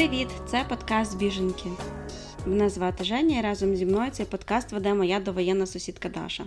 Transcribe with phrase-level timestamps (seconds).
[0.00, 0.28] Привіт!
[0.46, 1.68] Це подкаст Біженки.
[2.46, 6.44] Мене звати Женя і разом зі мною цей подкаст веде моя довоєнна сусідка Даша.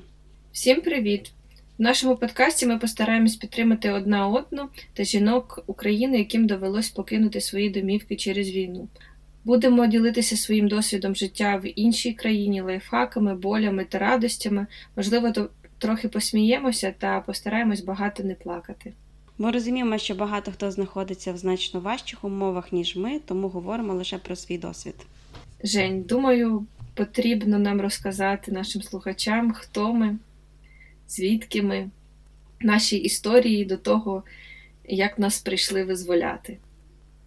[0.51, 1.31] Всім привіт!
[1.77, 7.69] В нашому подкасті ми постараємось підтримати одна одну та жінок України, яким довелось покинути свої
[7.69, 8.87] домівки через війну.
[9.43, 14.67] Будемо ділитися своїм досвідом життя в іншій країні, лайфхаками, болями та радостями.
[14.95, 18.93] Можливо, то трохи посміємося та постараємось багато не плакати.
[19.37, 24.17] Ми розуміємо, що багато хто знаходиться в значно важчих умовах, ніж ми, тому говоримо лише
[24.17, 24.95] про свій досвід.
[25.63, 30.17] Жень, думаю, потрібно нам розказати нашим слухачам, хто ми,
[31.07, 31.89] звідки ми,
[32.61, 34.23] наші історії до того,
[34.85, 36.57] як нас прийшли визволяти.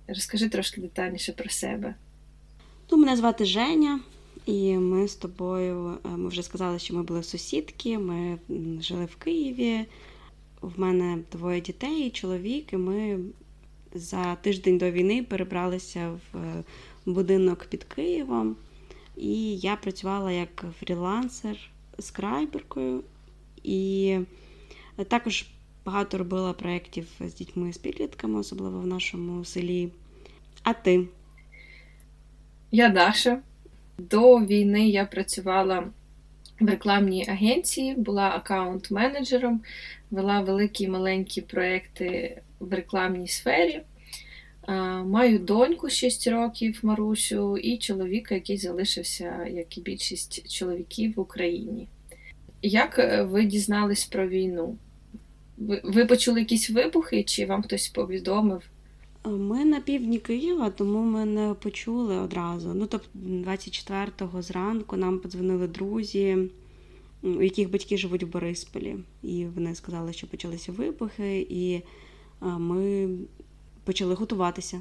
[0.09, 1.95] Розкажи трошки детальніше про себе.
[2.91, 4.01] Ну, Мене звати Женя,
[4.47, 8.39] і ми з тобою е, ми вже сказали, що ми були сусідки, ми
[8.81, 9.87] жили в Києві.
[10.61, 13.19] В мене двоє дітей, і чоловік, і ми
[13.95, 16.65] за тиждень до війни перебралися в е,
[17.07, 18.57] будинок під Києвом.
[19.17, 21.59] І я працювала як фрілансер
[21.99, 23.03] скрайберкою.
[23.63, 24.19] І
[25.09, 25.47] також
[25.85, 29.89] багато робила проєктів з дітьми з підлітками, особливо в нашому селі.
[30.63, 31.09] А ти?
[32.71, 33.41] Я Даша.
[33.99, 35.89] До війни я працювала
[36.61, 39.59] в рекламній агенції, була аккаунт-менеджером,
[40.11, 43.83] вела великі і маленькі проекти в рекламній сфері.
[45.05, 51.89] Маю доньку 6 років Марусю, і чоловіка, який залишився, як і більшість чоловіків в Україні.
[52.63, 54.79] Як е, ви дізнались про війну?
[55.85, 58.63] Ви почули якісь вибухи, чи вам хтось повідомив?
[59.27, 62.75] Ми на півдні Києва, тому ми не почули одразу.
[62.75, 66.39] Ну, тобто, 24-го зранку нам подзвонили друзі,
[67.23, 68.97] у яких батьки живуть в Борисполі.
[69.23, 71.83] І вони сказали, що почалися вибухи, і
[72.41, 73.09] ми
[73.85, 74.81] почали готуватися.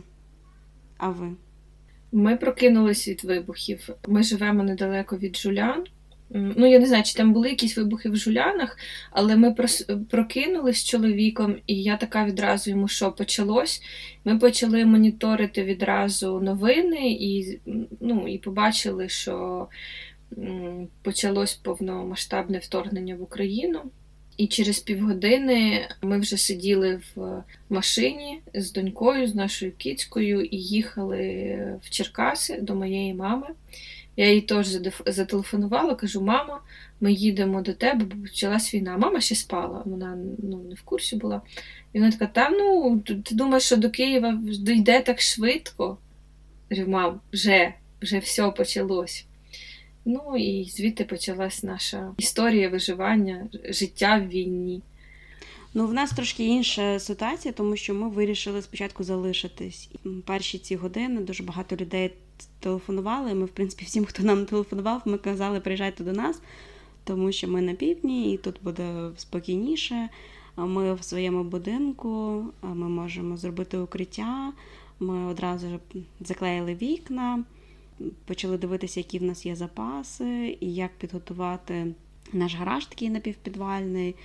[0.98, 1.32] А ви?
[2.12, 3.90] Ми прокинулись від вибухів.
[4.08, 5.86] Ми живемо недалеко від Жулян.
[6.38, 8.78] Ну, я не знаю, чи там були якісь вибухи в жулянах,
[9.12, 9.56] але ми
[10.10, 13.82] прокинулись з чоловіком, і я така відразу йому, що почалось.
[14.26, 17.60] Ми почали моніторити відразу новини і
[18.00, 19.68] ну, і побачили, що
[21.02, 23.80] почалось повномасштабне вторгнення в Україну.
[24.38, 31.80] І через півгодини ми вже сиділи в машині з донькою, з нашою кіцькою, і їхали
[31.82, 33.48] в Черкаси до моєї мами.
[34.18, 34.68] Я їй теж
[35.06, 36.62] зателефонувала, кажу: мама,
[37.02, 38.98] ми їдемо до тебе, бо почалась війна.
[38.98, 41.42] Мама ще спала, вона ну, не в курсі була.
[41.94, 45.98] І вона така: та ну, ти думаєш, що до Києва дійде так швидко?
[46.70, 49.26] Кажу, мам, вже, вже все почалось.
[50.06, 54.82] Ну і звідти почалась наша історія виживання, життя в війні.
[55.78, 59.90] Ну, в нас трошки інша ситуація, тому що ми вирішили спочатку залишитись.
[60.26, 62.14] Перші ці години дуже багато людей
[62.60, 63.34] телефонували.
[63.34, 66.42] Ми, в принципі, всім, хто нам телефонував, ми казали, приїжджайте до нас,
[67.04, 70.10] тому що ми на півдні і тут буде спокійніше.
[70.58, 74.54] Ми в своєму будинку, ми можемо зробити укриття.
[75.00, 75.80] Ми одразу
[76.20, 77.44] заклеїли вікна,
[78.26, 81.94] почали дивитися, які в нас є запаси, і як підготувати
[82.34, 84.16] наш гараж такий напівпідвальний,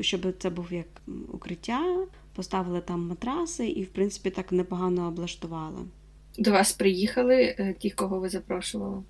[0.00, 0.86] щоб це був як
[1.32, 2.06] укриття.
[2.34, 5.78] Поставили там матраси і, в принципі, так непогано облаштували.
[6.38, 9.02] До вас приїхали е, ті, кого ви запрошували?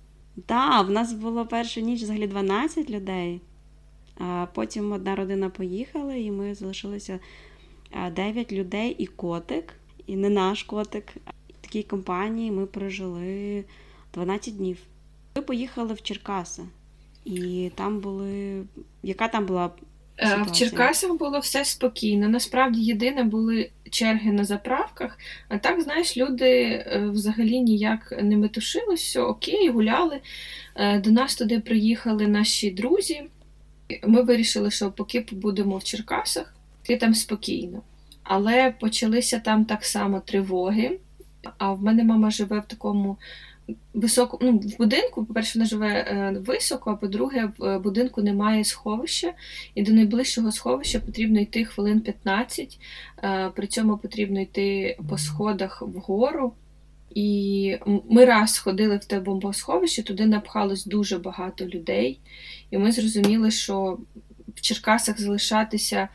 [0.45, 3.41] Так, в нас було першу ніч взагалі 12 людей,
[4.17, 7.19] а потім одна родина поїхала, і ми залишилися
[8.15, 9.73] 9 людей і котик,
[10.07, 11.13] і не наш котик.
[11.49, 13.63] В такій компанії ми прожили
[14.13, 14.77] 12 днів.
[15.35, 16.63] Ми поїхали в Черкаси,
[17.25, 18.63] і там були.
[19.03, 19.71] Яка там була
[20.17, 22.29] Е, в Черкасах було все спокійно.
[22.29, 25.17] Насправді єдине були черги на заправках,
[25.49, 30.19] а так, знаєш, люди е, взагалі ніяк не метушились, все окей, гуляли.
[30.75, 33.23] Е, до нас туди приїхали наші друзі.
[34.07, 37.81] Ми вирішили, що поки побудемо в Черкасах, ти там спокійно.
[38.23, 40.99] Але почалися там так само тривоги.
[41.57, 43.17] А в мене мама живе в такому
[43.93, 48.63] високо, ну, в будинку, по-перше, вона живе е, високо, а по-друге, в е, будинку немає
[48.63, 49.33] сховища,
[49.75, 52.79] і до найближчого сховища потрібно йти хвилин 15,
[53.23, 56.53] е, при цьому потрібно йти по сходах вгору.
[57.15, 57.77] І
[58.09, 62.19] ми раз ходили в те бомбосховище, туди напхалось дуже багато людей,
[62.71, 63.97] і ми зрозуміли, що
[64.55, 66.07] в Черкасах залишатися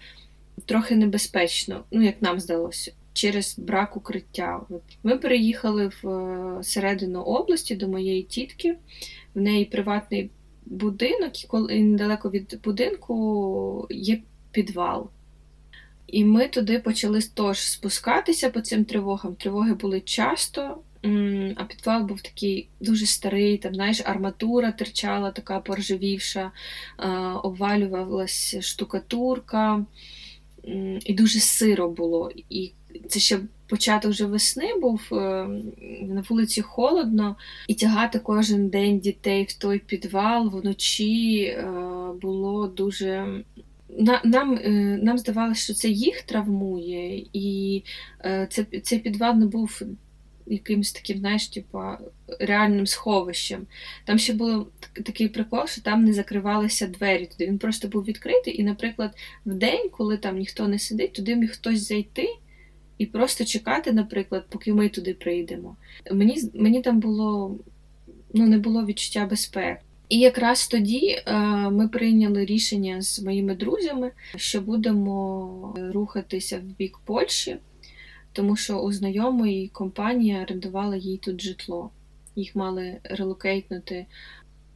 [0.67, 4.61] трохи небезпечно, ну як нам здалося через брак укриття.
[5.03, 8.77] Ми переїхали в е, середину області до моєї тітки,
[9.35, 10.31] в неї приватний
[10.67, 14.23] будинок, і коли недалеко від будинку є
[14.53, 15.11] підвал.
[16.07, 19.35] І ми туди почали тож спускатися по цим тривогам.
[19.35, 20.79] Тривоги були часто,
[21.57, 26.53] А підвал був такий дуже старий, там, знаєш, арматура терчала, така поржавівша,
[27.43, 29.87] обвалювалася штукатурка,
[31.05, 32.31] і дуже сиро було.
[32.49, 32.73] І
[33.09, 33.39] це ще
[33.71, 35.17] початок вже весни був, е,
[36.03, 37.37] на вулиці холодно,
[37.69, 41.73] і тягати кожен день дітей в той підвал вночі е,
[42.23, 43.43] було дуже.
[44.25, 44.71] Нам е,
[45.03, 47.83] нам здавалося, що це їх травмує, і
[48.49, 49.83] це, цей підвал не був
[50.47, 51.83] якимось таким, знаєш, типу,
[52.41, 53.67] реальним сховищем.
[54.05, 57.27] Там ще був такий прикол, що там не закривалися двері.
[57.27, 59.17] Туди він просто був відкритий, і, наприклад,
[59.47, 62.29] в день, коли там ніхто не сидить, туди міг хтось зайти
[63.01, 65.77] і просто чекати, наприклад, поки ми туди прийдемо.
[66.13, 67.59] Мені мені там було
[68.35, 69.81] ну, не було відчуття безпеки.
[70.09, 71.39] І якраз тоді е,
[71.71, 77.57] ми прийняли рішення з моїми друзями, що будемо рухатися в бік Польщі,
[78.33, 81.91] тому що у знайомої компанія орендувала їй тут житло.
[82.37, 84.07] Їх мали релокейтнути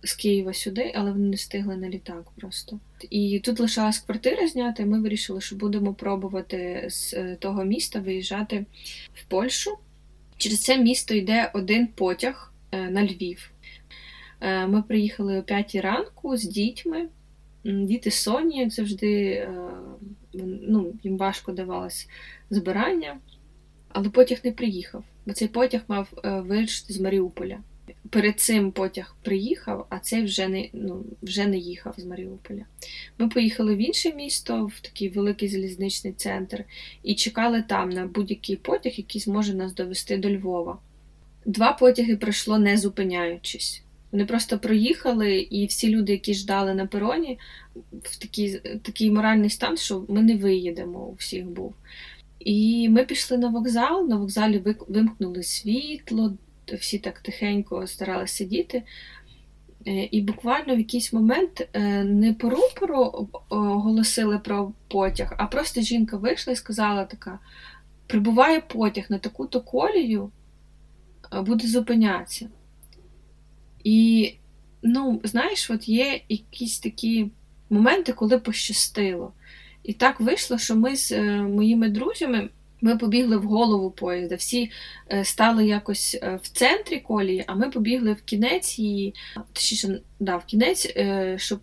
[0.05, 2.81] з Києва сюди, але вони не встигли на літак просто.
[3.11, 8.01] І тут лишалась квартира зняти, і ми вирішили, що будемо пробувати з е, того міста
[8.01, 8.67] виїжджати
[9.15, 9.79] в Польщу.
[10.37, 13.51] Через це місто йде один потяг е, на Львів.
[14.41, 17.09] Е, ми приїхали о 5 ранку з дітьми.
[17.65, 19.49] Діти Соні, як завжди,
[20.63, 22.09] ну, їм важко давалось
[22.51, 23.19] збирання,
[23.89, 27.59] але потяг не приїхав, бо цей потяг мав вирішити з Маріуполя
[28.11, 32.65] перед цим потяг приїхав, а цей вже не ну, вже не їхав з Маріуполя.
[33.19, 36.65] Ми поїхали в інше місто, в такий великий залізничний центр,
[37.03, 40.79] і чекали там на будь-який потяг, який зможе нас довести до Львова.
[41.47, 43.83] Два потяги пройшло не зупиняючись.
[44.13, 47.39] Вони просто проїхали, і всі люди, які ждали на пероні,
[48.03, 51.75] в такий такий моральний стан, що ми не виїдемо, у всіх був.
[52.39, 56.35] І ми пішли на вокзал, на вокзалі вимкнули світло,
[56.73, 58.83] всі так тихенько старалися сидіти.
[59.87, 65.81] Е, і буквально в якийсь момент е, не по рупору оголосили про потяг, а просто
[65.81, 67.39] жінка вийшла і сказала така:
[68.07, 70.31] прибуває потяг на таку-то колію,
[71.43, 72.49] буде зупинятися.
[73.85, 74.35] І,
[74.83, 77.31] ну, знаєш, от є якісь такі
[77.71, 79.33] моменти, коли пощастило.
[79.83, 82.49] І так вийшло, що ми з е, моїми друзями.
[82.85, 84.35] Ми побігли в голову поїзда.
[84.35, 84.71] Всі
[85.13, 89.15] е, стали якось е, в центрі колії, а ми побігли в кінець її,
[89.53, 91.61] точніше, да, в кінець, е, щоб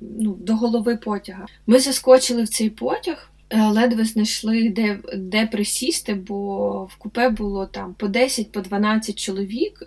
[0.00, 1.46] ну, до голови потяга.
[1.66, 3.30] Ми заскочили в цей потяг.
[3.70, 9.82] Ледве знайшли, де де присісти, бо в купе було там по 10 по 12 чоловік.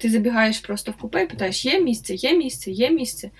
[0.00, 3.30] Ти забігаєш просто в купе і питаєш, є місце, є місце, є місце.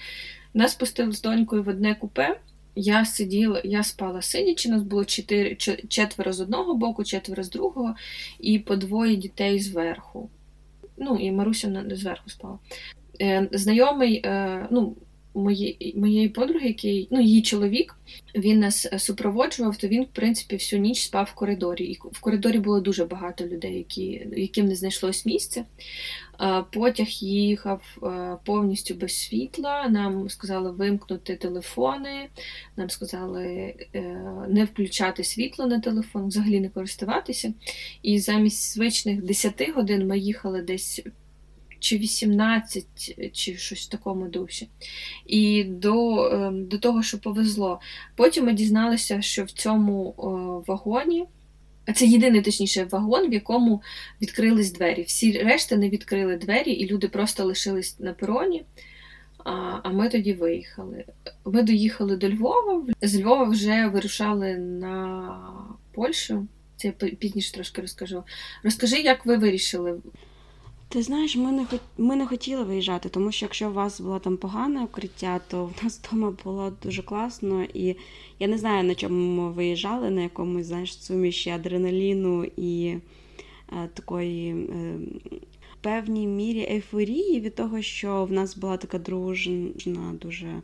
[0.54, 2.40] Нас пустили з донькою в одне купе.
[2.80, 5.56] Я сиділа, я спала сидячи, нас було чотири,
[5.88, 7.94] четверо з одного боку, четверо з другого,
[8.40, 10.30] і по двоє дітей зверху.
[10.96, 12.58] Ну, і Маруся зверху спала.
[13.20, 14.96] Е, знайомий, е, ну,
[15.38, 17.96] моєї моєї подруги, який, ну, її чоловік,
[18.34, 21.84] він нас супроводжував, то він, в принципі, всю ніч спав в коридорі.
[21.84, 25.64] І в коридорі було дуже багато людей, які, яким не знайшлось місця.
[26.72, 29.88] Потяг їхав е, повністю без світла.
[29.88, 32.28] Нам сказали вимкнути телефони,
[32.76, 34.00] нам сказали е,
[34.48, 37.52] не включати світло на телефон, взагалі не користуватися.
[38.02, 41.02] І замість звичних 10 годин ми їхали десь.
[41.80, 42.86] Чи 18,
[43.32, 44.68] чи щось в такому дусі.
[45.26, 47.80] І до е, до того, що повезло.
[48.16, 50.14] Потім ми дізналися, що в цьому
[50.66, 51.26] вагоні
[51.94, 53.82] це єдиний, точніше, вагон, в якому
[54.22, 55.02] відкрились двері.
[55.02, 58.64] Всі решта не відкрили двері, і люди просто лишились на пероні.
[59.82, 61.04] А ми тоді виїхали.
[61.44, 62.84] Ми доїхали до Львова.
[63.02, 65.34] З Львова вже вирушали на
[65.92, 66.46] Польщу.
[66.76, 68.24] Це я пізніше трошки розкажу.
[68.62, 70.00] Розкажи, як ви вирішили
[70.88, 71.66] ти знаєш, ми не
[71.98, 75.84] ми не хотіли виїжджати, тому що якщо у вас було там погане укриття, то в
[75.84, 77.64] нас вдома було дуже класно.
[77.74, 77.96] І
[78.38, 82.96] я не знаю, на чому ми виїжджали, на якомусь знаєш, суміші адреналіну і
[83.72, 84.98] е, такої е,
[85.80, 90.62] певній мірі ейфорії від того, що в нас була така дружна, дуже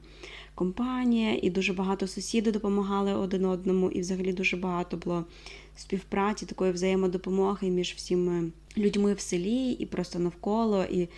[0.55, 5.25] компанія, і дуже багато сусідів допомагали один одному, і взагалі дуже багато було
[5.77, 10.85] співпраці, такої взаємодопомоги між всіми людьми в селі і просто навколо.
[10.85, 11.09] І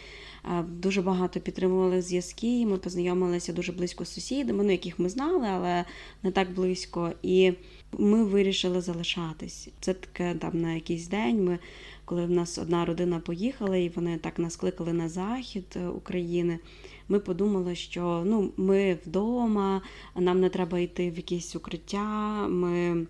[0.68, 2.66] Дуже багато підтримували зв'язки.
[2.66, 5.84] Ми познайомилися дуже близько з сусідами, ну яких ми знали, але
[6.22, 7.12] не так близько.
[7.22, 7.52] І
[7.98, 9.68] ми вирішили залишатись.
[9.80, 11.44] Це таке там на якийсь день.
[11.44, 11.58] Ми,
[12.04, 16.58] коли в нас одна родина поїхала, і вони так нас кликали на захід е, України.
[17.08, 19.82] Ми подумали, що ну ми вдома,
[20.16, 22.48] нам не треба йти в якісь укриття.
[22.48, 23.06] ми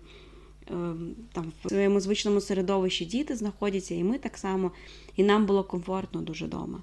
[1.33, 4.71] там в своєму звичному середовищі діти знаходяться, і ми так само,
[5.15, 6.81] і нам було комфортно дуже вдома.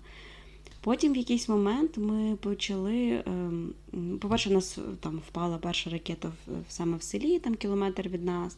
[0.81, 3.23] Потім в якийсь момент ми почали.
[3.27, 3.75] Ем,
[4.21, 6.33] по-перше, у нас там впала перша ракета
[6.69, 8.57] саме в селі, там кілометр від нас.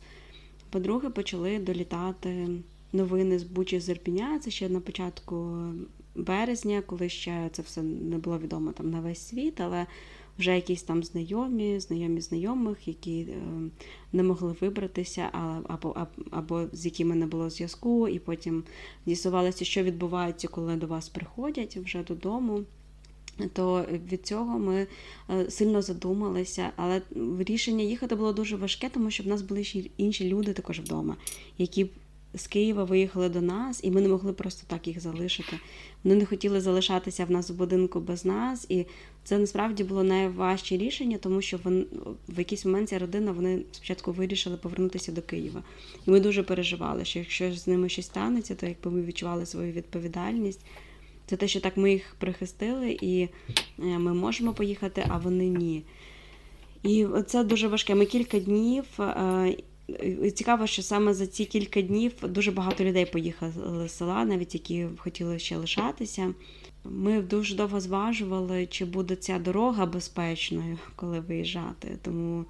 [0.71, 2.49] По-друге, почали долітати
[2.93, 4.39] новини з Бучі з Ірпіня.
[4.39, 5.59] Це ще на початку
[6.15, 9.87] березня, коли ще це все не було відомо там на весь світ, але
[10.39, 13.37] вже якісь там знайомі, знайомі знайомих, які е,
[14.13, 15.29] не могли вибратися,
[15.69, 18.65] або, або, або з якими не було зв'язку, і потім
[19.07, 22.65] з'ясувалося, що відбувається, коли до вас приходять вже додому.
[23.53, 24.87] То від цього ми
[25.31, 27.03] е, сильно задумалися, але
[27.39, 31.17] рішення їхати було дуже важке, тому що в нас були ще інші люди також вдома,
[31.59, 31.87] які
[32.35, 35.59] з Києва виїхали до нас, і ми не могли просто так їх залишити.
[36.05, 38.87] Вони не хотіли залишатися в нас в будинку без нас, і
[39.27, 41.85] це насправді було найважче рішення, тому що вони,
[42.29, 45.63] в якийсь момент ця родина вони спочатку вирішили повернутися до Києва.
[46.07, 49.73] І ми дуже переживали, що якщо з ними щось станеться, то якби ми відчували свою
[49.73, 50.61] відповідальність.
[51.27, 53.29] Це те, що так ми їх прихистили, і е,
[53.79, 55.83] ми можемо поїхати, а вони ні.
[56.83, 57.95] І це дуже важке.
[57.95, 58.85] Ми кілька днів.
[59.01, 59.57] Е,
[60.35, 63.53] цікаво, що саме за ці кілька днів дуже багато людей поїхали
[63.89, 66.35] з села, навіть які хотіли ще лишатися.
[66.91, 71.99] Ми дуже довго зважували, чи буде ця дорога безпечною, коли виїжджати.
[72.03, 72.45] Тому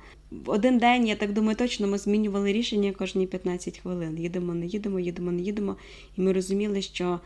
[0.47, 4.19] один день, я так думаю, точно ми змінювали рішення кожні 15 хвилин.
[4.19, 5.77] Їдемо, не їдемо, їдемо, не їдемо.
[6.17, 7.21] І ми розуміли, що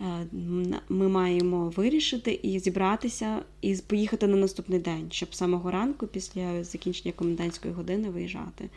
[0.00, 0.26] е,
[0.88, 7.12] ми маємо вирішити і зібратися, і поїхати на наступний день, щоб самого ранку, після закінчення
[7.12, 8.70] комендантської години, виїжджати.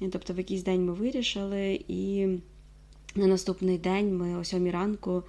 [0.00, 2.26] І, тобто, в якийсь день ми вирішили, і
[3.14, 5.22] на наступний день ми о сьомій ранку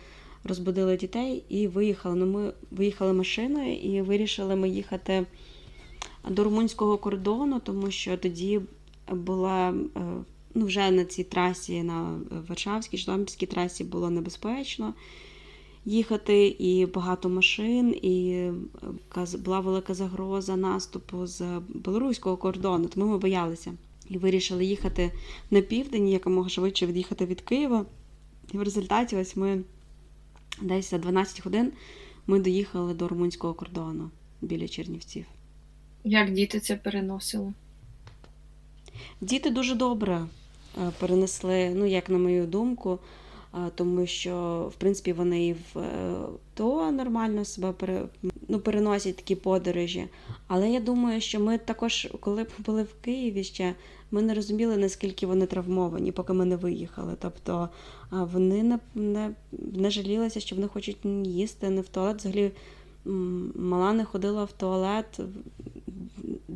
[0.43, 2.15] розбудили дітей і виїхали.
[2.15, 5.25] Ну, Ми виїхали машиною і вирішили ми їхати
[6.29, 8.61] до румунського кордону, тому що тоді
[9.11, 10.01] була е,
[10.53, 14.93] ну, вже на цій трасі, на Варшавській, Житомирській трасі було небезпечно
[15.85, 18.31] їхати, і багато машин, і
[19.15, 23.73] е, була велика загроза наступу з білоруського кордону, тому ми боялися.
[24.09, 25.11] І вирішили їхати
[25.51, 27.85] на південь, якомога швидше від'їхати від Києва.
[28.53, 29.63] І в результаті ось ми
[30.63, 31.71] десь за 12 годин
[32.27, 34.09] ми доїхали до румунського кордону
[34.41, 35.25] біля Чернівців.
[36.03, 37.53] Як діти це переносили?
[39.21, 40.25] Діти дуже добре
[40.77, 42.99] е, перенесли, ну, як на мою думку,
[43.53, 46.15] е, тому що, в принципі, вони і в е,
[46.53, 47.73] то нормально себе
[48.47, 50.07] ну, переносять такі подорожі.
[50.47, 53.75] Але я думаю, що ми також, коли були в Києві ще,
[54.13, 57.13] ми не розуміли, наскільки вони травмовані, поки ми не виїхали.
[57.19, 57.69] Тобто
[58.11, 62.17] вони не не, не жалілися, що вони хочуть їсти, не в туалет.
[62.17, 62.51] Взагалі
[63.55, 65.19] мала не ходила в туалет,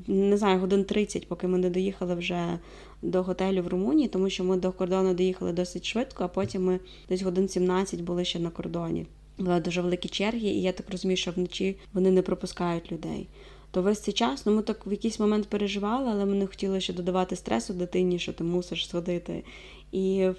[0.07, 2.59] не знаю, годин 30, поки ми не доїхали вже
[3.01, 6.79] до готелю в Румунії, тому що ми до кордону доїхали досить швидко, а потім ми
[7.09, 9.05] десь годин 17 були ще на кордоні.
[9.37, 13.27] Були дуже великі черги, і я так розумію, що вночі вони не пропускають людей
[13.77, 16.81] то весь цей час ну, ми так в якийсь момент переживали, але ми не хотіли
[16.81, 19.43] ще додавати стресу дитині, що ти мусиш сходити.
[19.91, 20.29] І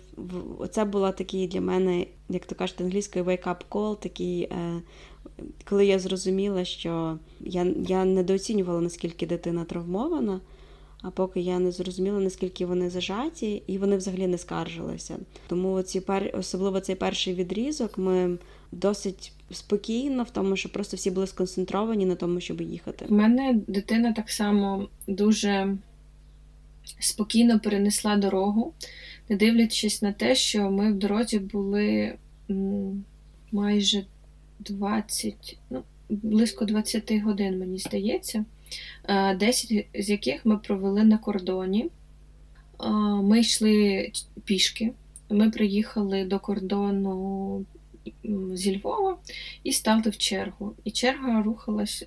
[0.71, 4.83] це була такий для мене, як то кажуть, англійською wake-up call, такий, е,
[5.65, 10.41] коли я зрозуміла, що я я недооцінювала, наскільки дитина травмована,
[11.03, 15.17] а поки я не зрозуміла, наскільки вони зажаті, і вони взагалі не скаржилися.
[15.47, 16.03] Тому ці
[16.33, 18.39] особливо цей перший відрізок ми
[18.73, 23.05] досить спокійно в тому, що просто всі були сконцентровані на тому, щоб їхати.
[23.09, 25.77] У мене дитина так само дуже
[27.01, 28.73] спокійно перенесла дорогу,
[29.29, 32.15] не дивлячись на те, що ми в дорозі були
[33.53, 34.05] майже
[34.59, 38.45] 20, ну, близько 20 годин, мені здається,
[39.37, 41.91] 10 з яких ми провели на кордоні.
[43.23, 44.11] Ми йшли
[44.45, 44.93] пішки.
[45.31, 47.65] Ми приїхали до кордону
[48.53, 49.19] зі Львова
[49.65, 50.75] і стали в чергу.
[50.85, 52.07] І черга рухалась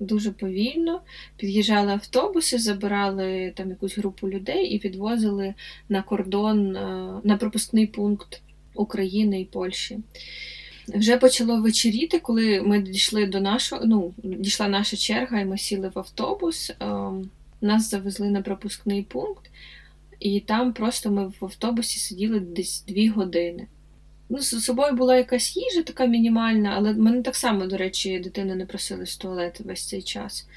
[0.00, 1.00] дуже повільно.
[1.36, 5.54] Під'їжджали автобуси, забирали там якусь групу людей і відвозили
[5.88, 8.42] на кордон, е, на пропускний пункт
[8.74, 9.98] України і Польщі.
[10.88, 15.92] Вже почало вечеріти, коли ми дійшли до нашого, ну, дійшла наша черга, і ми сіли
[15.94, 16.72] в автобус.
[16.80, 19.50] Ем, нас завезли на пропускний пункт,
[20.20, 23.66] і там просто ми в автобусі сиділи десь дві години.
[24.28, 28.54] Ну, з собою була якась їжа така мінімальна, але мене так само, до речі, дитина
[28.54, 30.48] не просили з туалету весь цей час.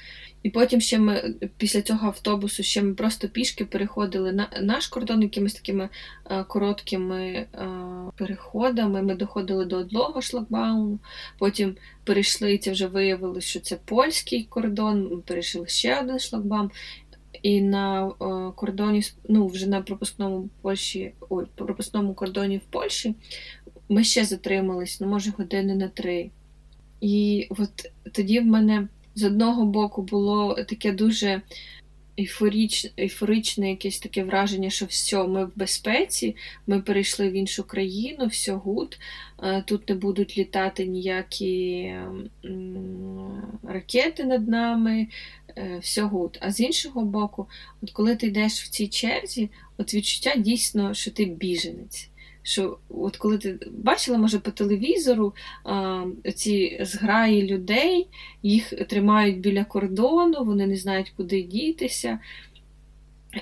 [0.42, 5.22] І потім ще ми після цього автобусу ще ми просто пішки переходили на наш кордон
[5.22, 5.88] якимись такими
[6.30, 7.48] е, короткими е,
[8.16, 9.02] переходами.
[9.02, 10.98] Ми доходили до одного шлагбауму,
[11.38, 16.70] потім перейшли, і це вже виявилось, що це польський кордон, ми перейшли ще один шлагбаум.
[17.42, 18.12] і на е,
[18.56, 23.14] кордоні ну, вже на пропускному Польщі, ой, пропускному кордоні в Польщі
[23.90, 26.30] ми ще затримались, ну, може, години на три.
[27.00, 31.42] І от тоді в мене з одного боку було таке дуже
[32.20, 36.36] ейфорічне, ейфоричне якесь таке враження, що все, ми в безпеці,
[36.66, 38.98] ми перейшли в іншу країну, все good,
[39.42, 41.94] е, тут не будуть літати ніякі
[43.62, 45.08] ракети над нами,
[45.56, 46.38] е, все good.
[46.40, 47.48] А з іншого боку,
[47.82, 52.09] от коли ти йдеш в цій черзі, от відчуття дійсно, що ти біженець
[52.42, 55.34] що от коли ти бачила, може, по телевізору
[56.34, 58.08] ці зграї людей,
[58.42, 62.18] їх тримають біля кордону, вони не знають, куди дітися.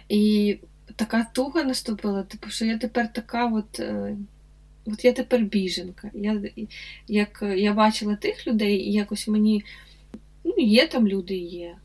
[0.08, 0.56] І
[0.96, 3.80] така туга наступила, типу, що я тепер така от.
[3.80, 4.16] Е,
[4.86, 6.10] от я тепер біженка.
[6.14, 6.42] Я
[7.08, 9.64] як я бачила тих людей, і якось мені
[10.44, 11.76] ну, є там люди, є.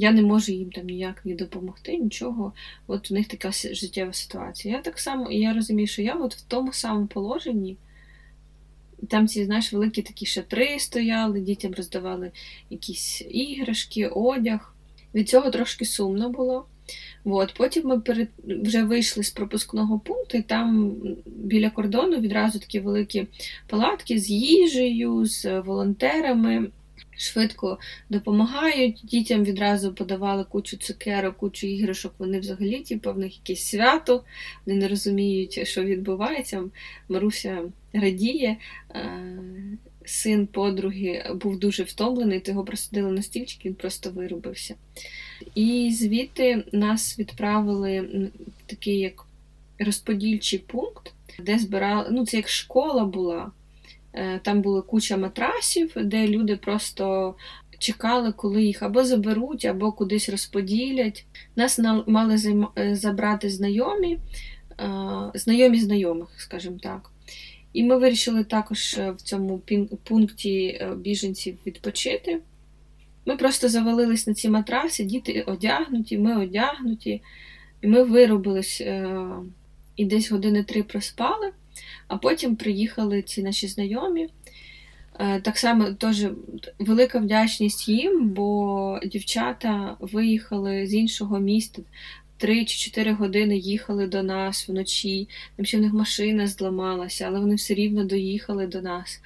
[0.00, 2.52] Я не можу їм там ніяк не допомогти, нічого.
[2.86, 4.76] От у них така життєва ситуація.
[4.76, 7.76] Я так само, і я розумію, що я от в тому самому положенні.
[9.08, 12.30] Там ці, знаєш, великі такі шатри стояли, дітям роздавали
[12.70, 14.74] якісь іграшки, одяг.
[15.14, 16.66] Від цього трошки сумно було.
[17.24, 17.54] От.
[17.56, 18.28] Потім ми перед...
[18.44, 23.26] вже вийшли з пропускного пункту, і там біля кордону відразу такі великі
[23.66, 26.68] палатки з їжею, з волонтерами
[27.18, 27.78] швидко
[28.10, 29.00] допомагають.
[29.04, 32.14] Дітям відразу подавали кучу цукерок, кучу іграшок.
[32.18, 34.24] Вони взагалі, типу, в них якесь свято,
[34.66, 36.64] вони не розуміють, що відбувається.
[37.08, 38.56] Маруся радіє.
[40.04, 44.74] Син подруги був дуже втомлений, то його просадили на стільчик, він просто вирубився.
[45.54, 48.30] І звідти нас відправили в
[48.66, 49.24] такий як
[49.78, 53.50] розподільчий пункт, де збирали, ну це як школа була.
[54.18, 57.34] Е, там була куча матрасів, де люди просто
[57.78, 61.26] чекали, коли їх або заберуть, або кудись розподілять.
[61.56, 62.36] Нас мали
[62.78, 64.18] е, забрати знайомі,
[64.80, 64.88] е,
[65.34, 67.10] знайомі знайомих, скажімо так.
[67.72, 69.62] І ми вирішили також в цьому
[70.04, 72.40] пункті біженців відпочити.
[73.26, 77.22] Ми просто завалились на ці матраси, діти одягнуті, ми одягнуті,
[77.80, 78.80] і ми виробились
[79.96, 81.52] і десь години три проспали.
[82.08, 84.28] А потім приїхали ці наші знайомі.
[85.20, 86.26] Е, так само теж
[86.78, 91.82] велика вдячність їм, бо дівчата виїхали з іншого міста.
[92.36, 95.28] Три чи чотири години їхали до нас вночі.
[95.56, 99.20] Там ще в них машина зламалася, але вони все рівно доїхали до нас.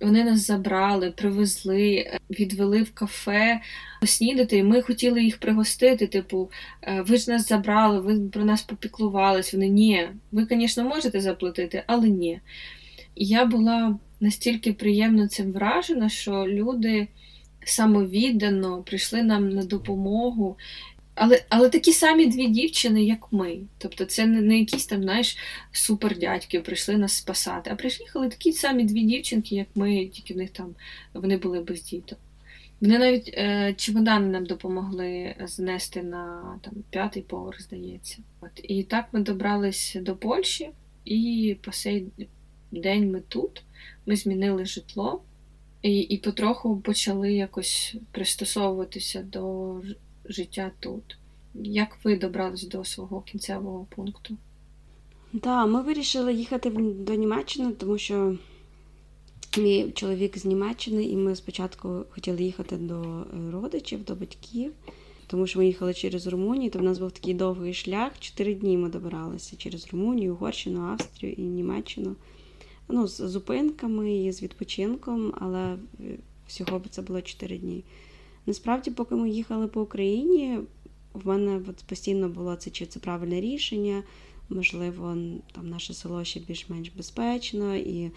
[0.00, 3.60] Вони нас забрали, привезли, відвели в кафе
[4.00, 6.06] поснідати, і ми хотіли їх пригостити.
[6.06, 6.50] Типу,
[6.82, 9.54] «Е, ви ж нас забрали, ви про нас попіклувались.
[9.54, 12.40] Вони ні, ви, звісно, можете заплатити, але ні.
[13.16, 17.08] Я була настільки приємно цим вражена, що люди
[17.64, 20.56] самовіддано прийшли нам на допомогу.
[21.14, 23.58] Але але такі самі дві дівчини, як ми.
[23.78, 25.36] Тобто це не, не якісь там, знаєш,
[25.72, 30.50] супердядьки прийшли нас спасати, а приїхали такі самі дві дівчинки, як ми, тільки в них
[30.50, 30.74] там
[31.14, 32.18] вони були без діток.
[32.80, 38.18] Вони навіть е, чемодани нам допомогли знести на там, п'ятий поверх, здається.
[38.40, 38.50] От.
[38.62, 40.70] І так ми добрались до Польщі,
[41.04, 42.06] і по сей
[42.70, 43.62] день ми тут.
[44.06, 45.22] Ми змінили житло
[45.82, 49.74] і, і потроху почали якось пристосовуватися до
[50.24, 51.18] життя тут.
[51.54, 54.36] Як ви добрались до свого кінцевого пункту?
[55.40, 58.36] Так, ми вирішили їхати до Німеччини, тому що
[59.58, 64.72] мій чоловік з Німеччини, і ми спочатку хотіли їхати до е, родичів, до батьків,
[65.26, 68.12] тому що ми їхали через Румунію, то в нас був такий довгий шлях.
[68.20, 72.16] Чотири дні ми добиралися через Румунію, Угорщину, Австрію і Німеччину.
[72.88, 77.84] Ну, з зупинками і з відпочинком, але е, всього це було чотири дні.
[78.46, 80.58] Насправді, поки ми їхали по Україні,
[81.12, 84.02] в мене от постійно було це чи це правильне рішення.
[84.48, 85.16] Можливо,
[85.52, 88.10] там наше село ще більш-менш безпечно, і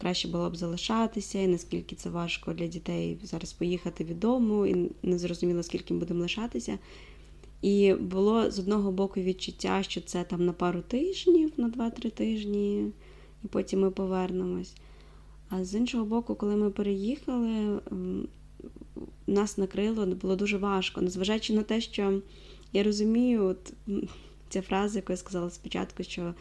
[0.00, 4.90] краще було б залишатися, і наскільки це важко для дітей зараз поїхати від дому, і
[5.02, 6.78] не зрозуміло, скільки ми будемо лишатися.
[7.62, 12.92] І було з одного боку відчуття, що це там на пару тижнів, на 2-3 тижні,
[13.44, 14.74] і потім ми повернемось.
[15.48, 17.80] А з іншого боку, коли ми переїхали,
[19.26, 22.20] нас накрило, було дуже важко, незважаючи на те, що
[22.72, 23.72] я розумію, от
[24.48, 26.34] ця фраза, яку я сказала спочатку, що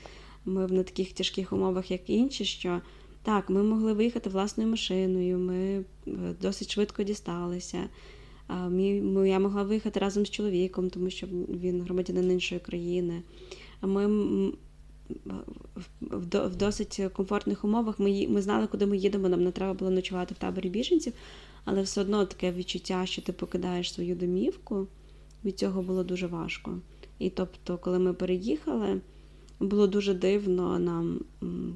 [0.45, 2.81] ми в на таких тяжких умовах, як інші, що
[3.23, 5.83] так, ми могли виїхати власною машиною, ми е,
[6.41, 7.89] досить швидко дісталися.
[9.25, 13.23] Я могла виїхати разом з чоловіком, тому що він громадянин іншої країни.
[13.81, 14.07] Ми
[16.01, 19.29] в досить комфортних умовах ми ми знали, куди ми їдемо.
[19.29, 21.13] Нам не треба було ночувати в таборі біженців,
[21.65, 24.87] але все одно таке відчуття, що ти покидаєш свою домівку
[25.45, 26.79] від цього було дуже важко.
[27.19, 29.01] І тобто, коли ми переїхали,
[29.59, 30.79] було дуже дивно.
[30.79, 31.19] Нам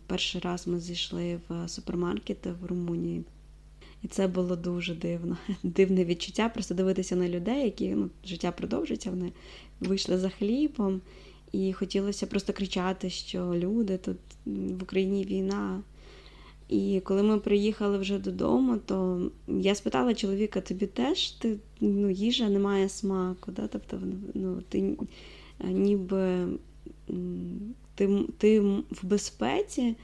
[0.07, 3.23] перший раз ми зійшли в супермаркет в Румунії.
[4.03, 5.37] І це було дуже дивно.
[5.63, 6.49] Дивне відчуття.
[6.49, 9.31] Просто дивитися на людей, які ну, життя продовжується, вони
[9.79, 11.01] вийшли за хлібом,
[11.51, 15.81] і хотілося просто кричати, що люди тут в Україні війна.
[16.69, 22.49] І коли ми приїхали вже додому, то я спитала чоловіка: тобі теж ти, ну, їжа
[22.49, 23.67] не має смаку, да?
[23.67, 24.01] тобто
[24.33, 24.97] ну, ти
[25.63, 26.47] ніби
[27.95, 29.95] ти, ти в безпеці,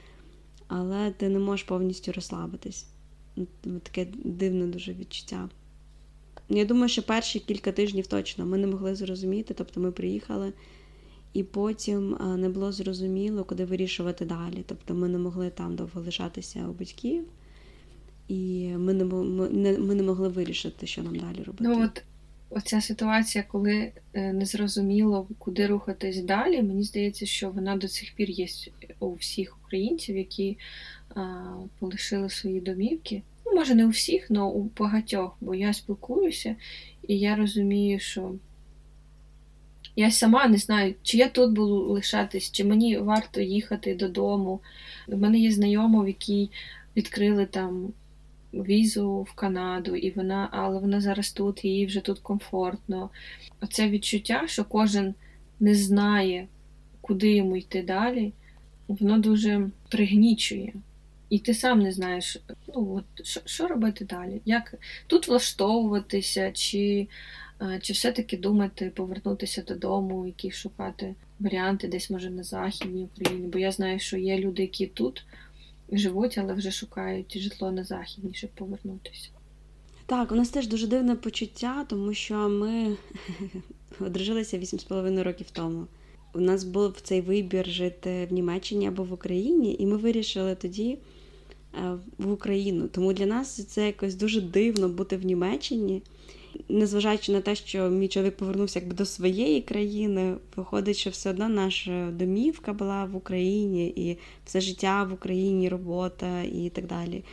[0.68, 2.86] але ти не можеш повністю розслабитись.
[3.84, 5.50] Таке дивне дуже відчуття.
[6.50, 10.54] Я думаю, що перші кілька тижнів точно ми не могли зрозуміти, тобто ми приїхали,
[11.34, 14.64] і потім не було зрозуміло, куди вирішувати далі.
[14.66, 17.26] Тобто ми не могли там довго лишатися у батьків,
[18.28, 21.64] і ми не ми не, ми не могли вирішити, що нам далі робити.
[21.64, 22.04] Ну, от
[22.56, 28.16] Оця ситуація, коли е, не зрозуміло, куди рухатись далі, мені здається, що вона до сих
[28.16, 28.48] пір є
[29.00, 30.58] у всіх українців, які
[31.80, 33.22] полишили свої домівки.
[33.46, 36.56] Ну, може, не у всіх, але у багатьох, бо я спілкуюся,
[37.08, 38.36] і я розумію, що
[39.96, 44.60] я сама не знаю, чи я тут буду лишатись, чи мені варто їхати додому.
[45.08, 46.50] У мене є знайома, в якій
[46.96, 47.94] відкрили там
[48.54, 53.10] візу в Канаду, і вона, але вона зараз тут, їй вже тут комфортно.
[53.62, 55.16] Оце відчуття, що кожен
[55.60, 56.48] не знає,
[57.02, 58.34] куди йому йти далі,
[58.88, 60.74] воно дуже пригнічує.
[61.30, 62.38] І ти сам не знаєш,
[62.76, 64.42] ну от що, що робити далі?
[64.46, 64.76] Як
[65.08, 67.08] тут влаштовуватися, чи
[67.82, 73.48] чи все-таки думати повернутися додому, які шукати варіанти десь, може, на Західній Україні?
[73.48, 75.26] Бо я знаю, що є люди, які тут
[75.92, 79.30] живуть, але вже шукають житло на Західній, щоб повернутися.
[80.06, 82.98] Так, у нас теж дуже дивне почуття, тому що ми
[84.00, 85.88] одружилися 8,5 років тому
[86.34, 90.98] у нас був цей вибір жити в Німеччині або в Україні, і ми вирішили тоді
[91.74, 92.88] е, в Україну.
[92.88, 96.02] Тому для нас це якось дуже дивно бути в Німеччині.
[96.70, 101.50] Незважаючи на те, що мій чоловік повернувся якби до своєї країни, виходить, що все одно
[101.50, 107.24] наша домівка була в Україні, і все життя в Україні, робота і так далі.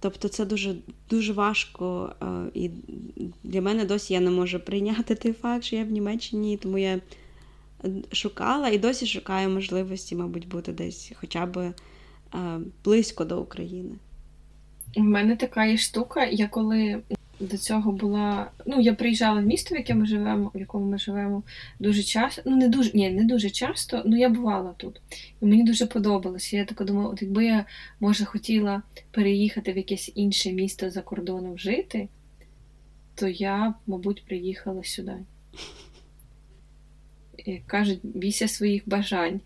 [0.00, 0.74] Тобто це дуже
[1.10, 2.70] дуже важко, е, і
[3.44, 7.00] для мене досі я не можу прийняти той факт, що я в Німеччині, тому я
[8.12, 11.72] шукала і досі шукаю можливості, мабуть, бути десь хоча б е,
[12.84, 13.94] близько до України.
[14.96, 17.02] У мене така є штука, я коли
[17.40, 18.50] до цього була.
[18.66, 21.42] Ну, я приїжджала в місто, в яке ми живемо, в якому ми живемо
[21.78, 22.42] дуже часто.
[22.44, 25.00] Ну, не дуже ні, не дуже часто, ну я бувала тут.
[25.42, 26.56] І мені дуже подобалося.
[26.56, 27.64] Я така думала, от якби я,
[28.00, 32.08] може, хотіла переїхати в якесь інше місто за кордоном жити,
[33.14, 35.14] то я, мабуть, приїхала сюди
[37.46, 39.40] як кажуть, бійся своїх бажань.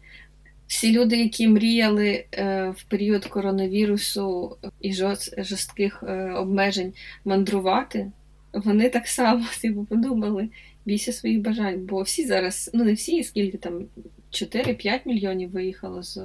[0.66, 4.92] Всі люди, які мріяли е, в період коронавірусу і
[5.38, 6.92] жорстких е, обмежень
[7.24, 8.10] мандрувати,
[8.52, 10.48] вони так само типу, подумали,
[10.86, 11.86] бійся своїх бажань.
[11.86, 13.84] Бо всі зараз, ну не всі, скільки там
[14.32, 16.20] 4-5 мільйонів виїхало з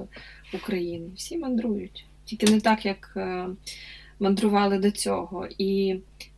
[0.53, 1.05] України.
[1.15, 2.05] Всі мандрують.
[2.25, 3.47] Тільки не так, як е,
[4.19, 5.47] мандрували до цього.
[5.57, 5.95] І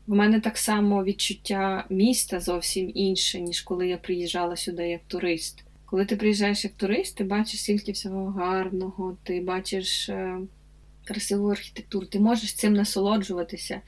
[0.08, 5.64] в мене так само відчуття міста зовсім інше, ніж коли я приїжджала сюди як турист.
[5.92, 10.38] Коли ти приїжджаєш як турист, ти бачиш стільки всього гарного, ти бачиш е,
[11.04, 13.82] красиву архітектуру, ти можеш цим насолоджуватися.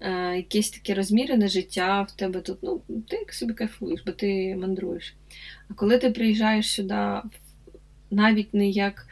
[0.00, 2.58] Е, Якесь таке розмірене життя в тебе тут.
[2.62, 5.14] Ну, ти як собі кайфуєш, бо ти мандруєш.
[5.68, 7.20] А коли ти приїжджаєш сюди,
[8.10, 9.06] навіть не як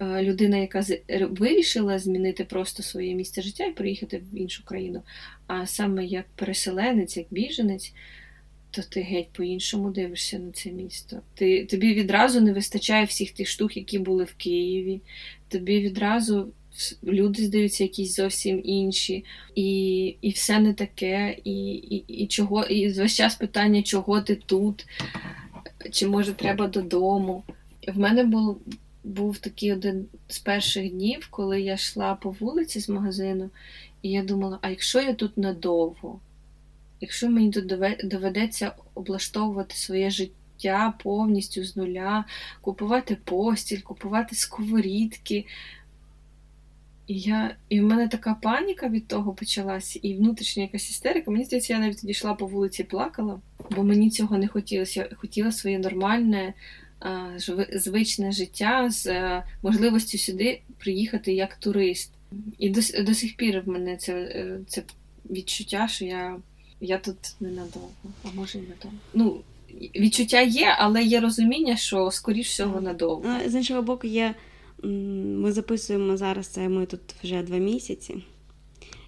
[0.00, 0.84] Е, людина, яка
[1.30, 5.02] вирішила змінити просто своє місце життя і приїхати в іншу країну,
[5.46, 7.92] а саме як переселенець, як біженець,
[8.76, 11.20] то ти геть по-іншому дивишся на це місто.
[11.34, 15.00] Ти, Тобі відразу не вистачає всіх тих штук, які були в Києві.
[15.48, 16.48] Тобі відразу
[17.04, 22.92] люди здаються якісь зовсім інші, і і все не таке, і і, і, чого, і
[22.92, 24.86] весь час питання, чого ти тут,
[25.90, 27.44] чи може треба додому.
[27.88, 28.58] В мене було
[29.04, 33.50] був такий один з перших днів, коли я йшла по вулиці з магазину,
[34.02, 36.20] і я думала, а якщо я тут надовго,
[37.00, 37.66] якщо мені тут
[38.04, 42.24] доведеться облаштовувати своє життя повністю з нуля,
[42.60, 45.46] купувати постіль, купувати сковорідки.
[47.06, 51.30] І я, і в мене така паніка від того почалась, і внутрішня якась істерика.
[51.30, 55.00] Мені здається, я навіть йшла по вулиці плакала, бо мені цього не хотілося.
[55.00, 56.54] Я хотіла своє нормальне
[57.72, 62.12] звичне життя з е, можливістю сюди приїхати як турист.
[62.58, 64.82] І до, до сих пір в мене це, е, це
[65.30, 66.36] відчуття, що я
[66.80, 67.90] я тут ненадовго,
[68.24, 68.96] а може й надовго.
[69.14, 69.40] Ну,
[69.96, 73.22] відчуття є, але є розуміння, що скоріш всього надовго.
[73.24, 74.34] Ну, з іншого боку, є.
[74.82, 76.68] Ми записуємо зараз це.
[76.68, 78.16] Ми тут вже два місяці.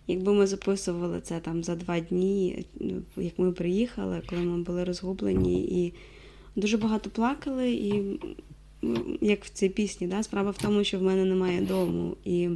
[0.07, 2.65] Якби ми записували це там за два дні,
[3.17, 5.95] як ми приїхали, коли ми були розгублені і
[6.57, 8.21] дуже багато плакали, і
[9.21, 12.17] як в цій пісні, да, справа в тому, що в мене немає дому.
[12.25, 12.49] І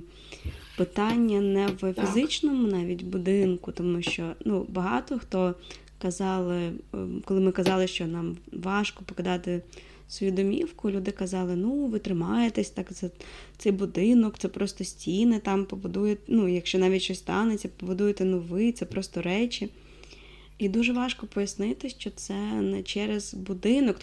[0.76, 5.54] питання не в фізичному навіть будинку, тому що ну, багато хто
[5.98, 9.62] казали, ем, коли ми казали, що нам важко покидати
[10.08, 13.10] свою домівку, люди казали, ну, ви тримаєтесь так за
[13.56, 18.84] цей будинок, це просто стіни там побудуєте, ну, якщо навіть щось станеться, побудуєте новий, це
[18.84, 19.68] просто речі.
[20.58, 23.96] І дуже важко пояснити, що це не через будинок,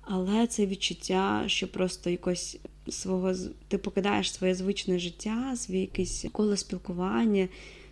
[0.00, 2.58] але це відчуття, що просто якось
[2.90, 3.34] свого
[3.68, 7.48] ти покидаєш своє звичне життя, свій якесь коло спілкування,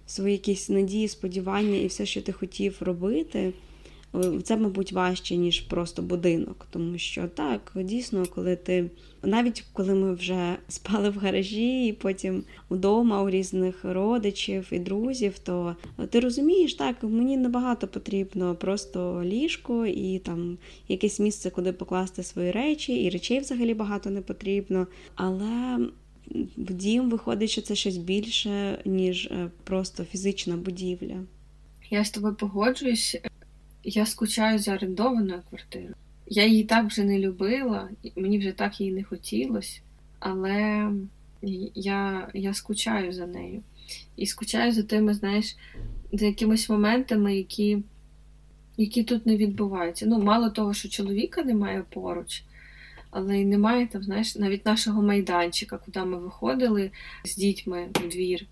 [0.06, 3.52] свої якісь надії, сподівання і все, що ти хотів робити.
[4.18, 6.66] Е, це, мабуть, важче, ніж просто будинок.
[6.70, 8.90] Тому що так, дійсно, коли ти
[9.22, 15.38] навіть коли ми вже спали в гаражі, і потім вдома у різних родичів і друзів,
[15.38, 15.76] то
[16.10, 22.50] ти розумієш, так, мені небагато потрібно просто ліжко і там якесь місце, куди покласти свої
[22.50, 24.86] речі, і речей взагалі багато не потрібно.
[25.14, 25.78] Але
[26.56, 31.16] в дім виходить, що це щось більше, ніж е, просто фізична будівля.
[31.90, 33.16] Я з тобою погоджуюсь.
[33.84, 35.94] Я скучаю за орендованою квартирою.
[36.26, 39.80] Я її так вже не любила, мені вже так її не хотілося,
[40.18, 40.90] але
[41.74, 43.62] я я скучаю за нею.
[44.16, 45.56] І скучаю за тими, знаєш,
[46.12, 47.78] за якимись моментами, які
[48.76, 50.06] які тут не відбуваються.
[50.06, 52.42] Ну, мало того, що чоловіка немає поруч,
[53.10, 56.90] але й немає там, знаєш, навіть нашого майданчика, куди ми виходили
[57.24, 58.46] з дітьми у двір,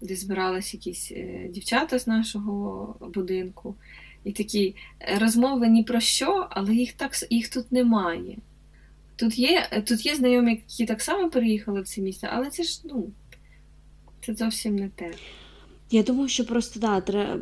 [0.00, 3.74] де збирались якісь е, дівчата з нашого будинку.
[4.28, 8.36] І такі е, розмови ні про що, але їх так їх тут немає.
[9.16, 12.80] Тут є тут є знайомі, які так само переїхали в це місце, але це ж
[12.84, 13.10] ну,
[14.26, 15.10] це зовсім не те.
[15.90, 17.40] Я думаю, що просто да, треба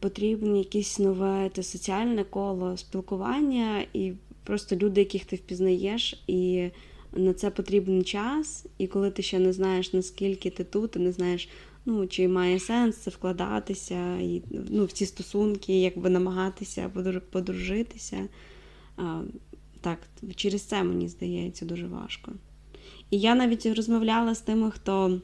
[0.00, 4.12] потрібне якесь нове те соціальне коло спілкування, і
[4.44, 6.68] просто люди, яких ти впізнаєш, і
[7.12, 8.66] на це потрібен час.
[8.78, 11.48] І коли ти ще не знаєш, наскільки ти тут, ти не знаєш,
[11.86, 16.90] ну, чи має сенс це вкладатися і, ну, в ці стосунки, якби намагатися
[17.30, 18.28] подружитися.
[18.96, 19.20] А,
[19.80, 19.98] Так,
[20.36, 22.32] через це мені здається дуже важко.
[23.10, 25.20] І я навіть розмовляла з тими, хто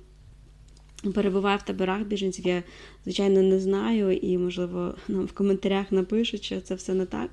[1.14, 2.46] перебуває в таборах біженців.
[2.46, 2.62] Я,
[3.04, 7.30] звичайно, не знаю, і, можливо, нам в коментарях напишуть, що це все не так.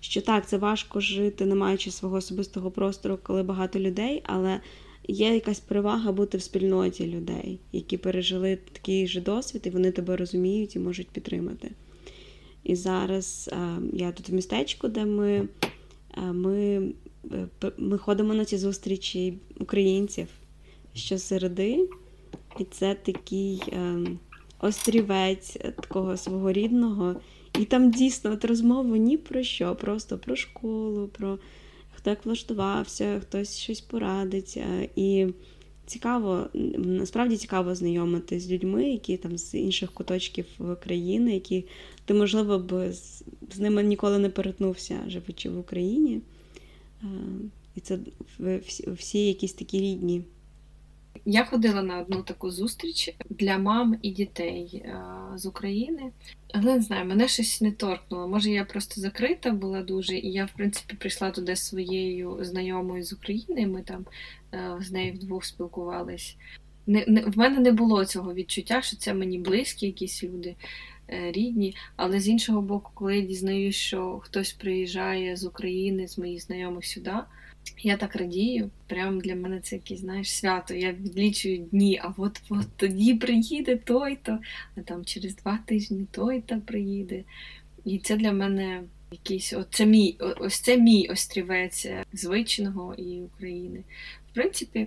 [0.00, 4.60] Що так, це важко жити, не маючи свого особистого простору, коли багато людей, але
[5.08, 10.16] є якась перевага бути в спільноті людей, які пережили такий же досвід, і вони тебе
[10.16, 11.70] розуміють і можуть підтримати.
[12.64, 15.48] І зараз а, я тут в містечку, де ми
[16.10, 16.82] а, ми,
[17.32, 20.28] е, ми ходимо на ці зустрічі українців
[20.94, 21.88] щосереди,
[22.60, 23.62] і це такий
[24.60, 27.16] острівець такого свого рідного.
[27.58, 31.38] І там дійсно от розмови ні про що, просто про школу, про
[32.02, 34.58] хто як влаштувався, хтось щось порадить.
[34.96, 35.26] І
[35.86, 40.46] цікаво, насправді цікаво знайомити з людьми, які там з інших куточків
[40.82, 41.64] країни, які
[42.04, 42.92] ти, можливо, б
[43.52, 46.20] з ними ніколи не перетнувся, живучи в Україні.
[47.76, 47.98] І це
[48.86, 50.22] всі якісь такі рідні.
[51.24, 54.84] Я ходила на одну таку зустріч для мам і дітей
[55.34, 56.12] з України.
[56.54, 58.28] Але не знаю, мене щось не торкнуло.
[58.28, 63.12] Може, я просто закрита була дуже, і я, в принципі, прийшла туди своєю знайомою з
[63.12, 64.06] України, ми там
[64.80, 66.36] з нею вдвох спілкувались.
[66.86, 70.56] Не, не, В мене не було цього відчуття, що це мені близькі якісь люди
[71.08, 71.74] е, рідні.
[71.96, 76.84] Але з іншого боку, коли я дізнаюсь, що хтось приїжджає з України, з моїх знайомих
[76.84, 77.14] сюди.
[77.82, 78.70] Я так радію.
[78.86, 80.74] Прям для мене це якесь, знаєш, свято.
[80.74, 84.38] Я відлічую дні, а от от тоді приїде той-то,
[84.76, 87.24] а там через два тижні той-то приїде.
[87.84, 93.84] І це для мене якийсь от це мій, ось це мій острівець звичного і України.
[94.30, 94.86] В принципі,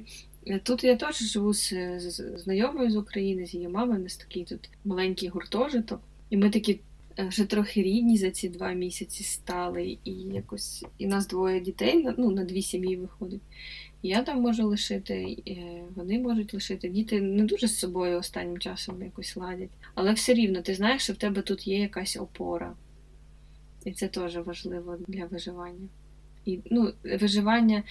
[0.64, 1.74] тут я теж живу з,
[2.36, 6.02] знайомою з України, з її мамою, у нас такий тут маленький гуртожиток.
[6.30, 11.08] І ми такі Е, вже трохи рідні за ці два місяці стали, і якось і
[11.08, 13.42] нас двоє дітей, ну, на дві сім'ї виходить.
[14.04, 16.90] Я там можу лишити, е, вони можуть лишити.
[16.90, 19.70] Діти не дуже з собою останнім часом якось ладять.
[19.96, 22.74] Але все рівно, ти знаєш, що в тебе тут є якась опора.
[23.86, 25.88] І це теж важливо для виживання.
[26.46, 27.84] І ну, виживання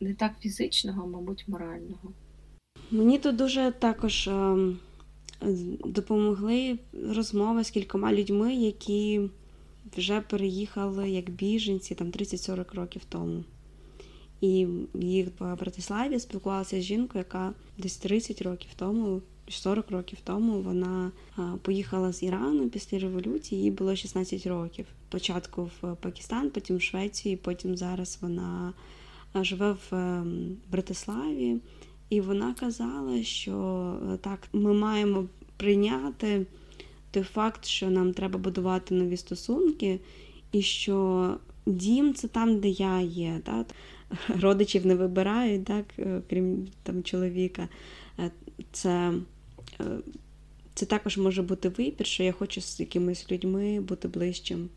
[0.00, 2.12] не так фізичного, а мабуть, морального.
[2.90, 4.78] Мені тут дуже також ем,
[5.84, 6.78] допомогли
[7.14, 9.20] розмови з кількома людьми, які
[9.96, 13.44] вже переїхали як біженці там 30-40 років тому.
[14.40, 20.60] І їх в Братиславі спілкувалася з жінкою, яка десь 30 років тому, 40 років тому,
[20.60, 21.12] вона
[21.62, 24.86] поїхала з Ірану після революції, їй було 16 років.
[25.08, 28.72] Спочатку в Пакистан, потім в Швецію, потім зараз вона
[29.34, 31.56] живе в ем, Братиславі.
[32.10, 33.52] І вона казала, що
[34.12, 36.46] е, так, ми маємо прийняти
[37.10, 40.00] той факт, що нам треба будувати нові стосунки,
[40.52, 43.40] і що дім це там, де я є.
[43.44, 43.66] Так?
[44.40, 47.68] Родичів не вибирають, так, е, крім там чоловіка.
[48.18, 48.30] Е,
[48.72, 49.12] це
[50.74, 54.68] це також може бути вибір, що я хочу з якимись людьми бути ближчим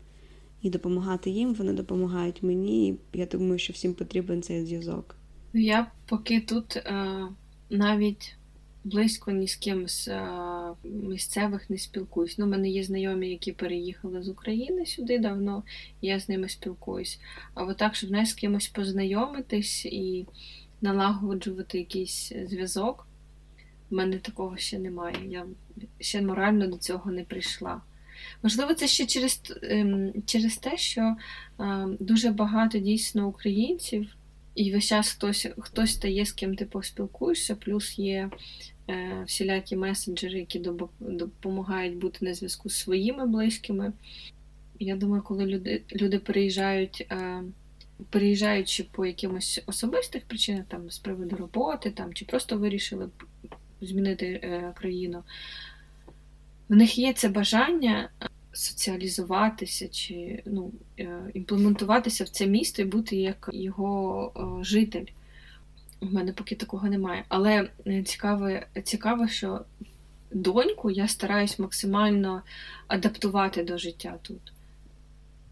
[0.62, 1.54] і допомагати їм.
[1.54, 2.88] Вони допомагають мені.
[2.88, 5.16] і Я думаю, що всім потрібен цей зв'язок.
[5.54, 7.18] Я поки тут е,
[7.70, 8.36] навіть
[8.84, 10.26] близько ні з ким з е,
[10.84, 12.38] місцевих не спілкуюсь.
[12.38, 15.62] Ну, У мене є знайомі, які переїхали з України сюди давно,
[16.02, 17.20] я з ними спілкуюсь.
[17.54, 20.26] А так, щоб не з кимось познайомитись і
[20.80, 23.06] налагоджувати якийсь зв'язок,
[23.90, 25.16] в мене такого ще немає.
[25.28, 25.46] Я
[26.00, 27.80] ще морально до цього не прийшла.
[28.42, 31.16] Можливо, це ще через ем, через те, що
[31.60, 34.16] е, дуже багато дійсно українців,
[34.54, 38.30] і весь час хтось хтось стає, з ким ти поспілкуєшся, плюс є
[38.90, 40.62] е, всілякі месенджери, які
[41.00, 43.92] допомагають бути на зв'язку з своїми близькими.
[44.78, 47.42] Я думаю, коли люди люди переїжджають, е,
[48.10, 53.08] переїжджаючи по якимось особистих причинах, там з приводу роботи, там, чи просто вирішили
[53.80, 55.22] змінити е, країну,
[56.68, 58.10] в них є це бажання
[58.52, 65.06] соціалізуватися чи ну, е, імплементуватися в це місто і бути як його е, житель.
[66.00, 67.24] У мене поки такого немає.
[67.28, 68.50] Але е, цікаво,
[68.84, 69.64] цікаво, що
[70.30, 72.42] доньку я стараюсь максимально
[72.86, 74.52] адаптувати до життя тут.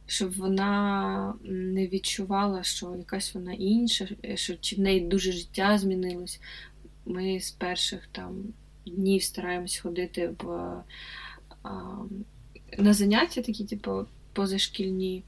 [0.07, 6.41] Щоб вона не відчувала, що якась вона інша, що чи в неї дуже життя змінилось.
[7.07, 8.45] Ми з перших там
[8.87, 10.83] днів стараємось ходити в
[12.79, 15.23] на заняття такі, типу, позашкільні,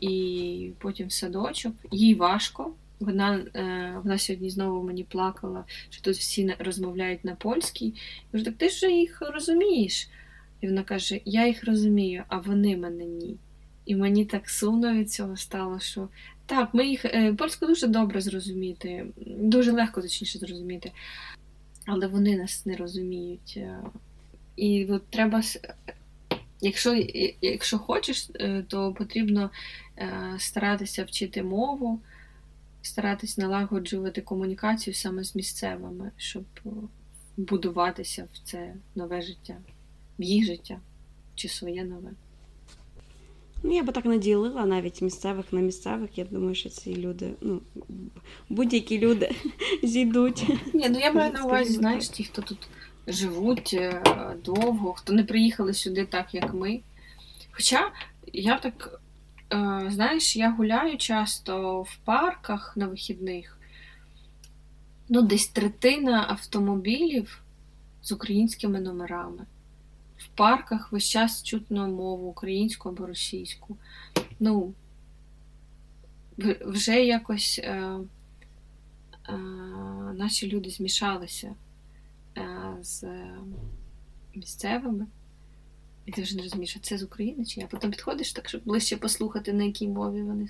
[0.00, 1.72] і потім в садочок.
[1.90, 2.72] Їй важко.
[3.00, 7.86] Вона е, вона сьогодні знову мені плакала, що тут всі розмовляють на польській.
[7.86, 7.92] Я
[8.32, 10.08] кажу, так ти ж їх розумієш.
[10.60, 13.36] І вона каже: Я їх розумію, а вони мене ні.
[13.86, 16.08] І мені так сумно від цього стало, що
[16.46, 20.92] так, ми їх е, польську дуже добре зрозуміти, дуже легко точніше зрозуміти,
[21.86, 23.54] але вони нас не розуміють.
[23.56, 23.78] Е.
[24.56, 25.42] І от треба
[26.60, 26.94] Якщо
[27.40, 29.50] якщо хочеш, е, то потрібно
[29.98, 32.00] е, старатися вчити мову,
[32.82, 36.44] старатися налагоджувати комунікацію саме з місцевими, щоб
[37.36, 39.56] будуватися в це нове життя,
[40.18, 40.80] в їх життя
[41.34, 42.10] чи своє нове.
[43.62, 46.18] Ну, я би так не ділила навіть місцевих на місцевих.
[46.18, 47.60] Я думаю, що ці люди, ну,
[48.48, 49.30] будь-які люди
[49.82, 50.44] зійдуть.
[50.74, 52.58] Ні, ну я маю на увазі, знаєш, ті, хто тут
[53.06, 54.02] живуть е,
[54.44, 56.80] довго, хто не приїхали сюди так, як ми.
[57.50, 57.92] Хоча
[58.32, 59.00] я так,
[59.52, 63.58] е, знаєш, я гуляю часто в парках на вихідних,
[65.08, 67.42] ну, десь третина автомобілів
[68.02, 69.46] з українськими номерами.
[70.16, 73.76] В парках весь час чутно мову українську або російську.
[74.40, 74.74] Ну,
[76.66, 77.98] вже якось е,
[79.28, 79.32] е,
[80.14, 81.54] наші люди змішалися.
[82.76, 83.04] Е, з
[84.34, 85.06] місцевими.
[86.06, 87.66] І ти вже не розумієш, а це з України чи я.
[87.66, 90.48] Потім підходиш так, щоб ближче послухати, на якій мові вони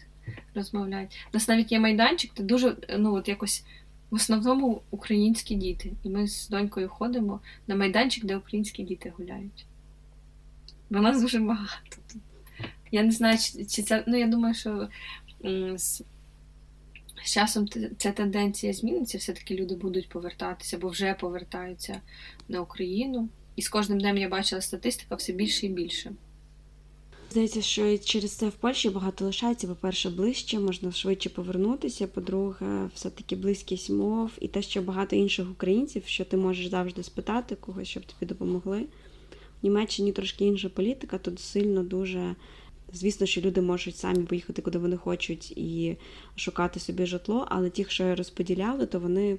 [0.55, 1.11] розмовляють.
[1.33, 3.65] У нас навіть є майданчик, де дуже, ну от якось
[4.11, 5.93] в основному українські діти.
[6.03, 9.67] І ми з донькою ходимо на майданчик, де українські діти гуляють.
[10.91, 11.97] Бо нас дуже багато.
[12.93, 14.05] Я не знаю, чи це.
[14.07, 14.89] Ну, я думаю, що
[17.25, 22.01] з часом ця тенденція зміниться, все-таки люди будуть повертатися, бо вже повертаються
[22.49, 23.29] на Україну.
[23.57, 26.13] І з кожним днем я бачила статистика все більше і більше.
[27.31, 32.07] Здається, що через це в Польщі багато лишається, по-перше, ближче, можна швидше повернутися.
[32.07, 37.55] По-друге, все-таки близькість мов і те, що багато інших українців, що ти можеш завжди спитати
[37.55, 38.81] когось, щоб тобі допомогли.
[39.63, 42.35] В Німеччині трошки інша політика, тут сильно дуже
[42.93, 45.97] Звісно, що люди можуть самі поїхати, куди вони хочуть, і
[46.37, 49.39] шукати собі житло, але ті, що розподіляли, то вони е,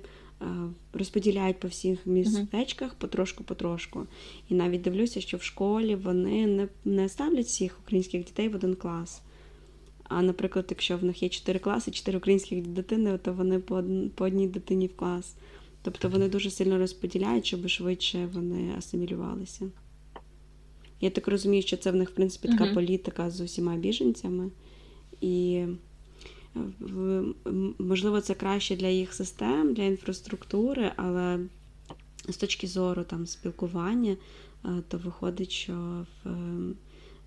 [0.94, 4.08] розподіляють по всіх містечках потрошку-потрошку.
[4.50, 8.76] І навіть дивлюся, що в школі вони не не ставлять всіх українських дітей в один
[8.76, 9.22] клас.
[10.04, 13.84] А, наприклад, якщо в них є чотири класи, чотири українських дитини, то вони по,
[14.16, 15.36] по одній дитині в клас.
[15.82, 19.70] Тобто вони дуже сильно розподіляють, щоб швидше вони асимілювалися.
[21.02, 22.74] Я так розумію, що це в них, в принципі, така uh-huh.
[22.74, 24.50] політика з усіма біженцями.
[25.22, 25.66] І,
[27.80, 31.40] можливо, це краще для їх систем, для інфраструктури, але
[32.30, 34.18] з точки зору там, спілкування,
[34.66, 36.30] е, то виходить, що в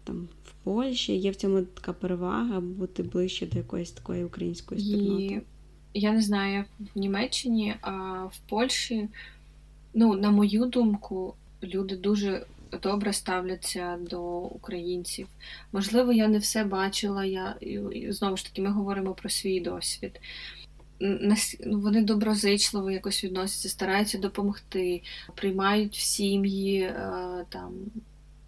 [0.05, 5.43] там, в Польщі є в цьому така перевага бути ближче до якоїсь такої української спільноти.
[5.95, 7.91] І, я не знаю, як в Німеччині, а
[8.25, 9.09] в Польщі,
[9.95, 12.47] ну, на мою думку, люди дуже
[12.83, 15.29] добре ставляться до українців.
[15.73, 17.25] Можливо, я не все бачила.
[17.25, 17.57] Я
[18.09, 20.21] знову ж таки, ми говоримо про свій досвід.
[21.01, 21.35] Ну,
[21.81, 25.03] вони доброзичливо якось відносяться, стараються допомогти,
[25.35, 27.73] приймають в сім'ї, е, там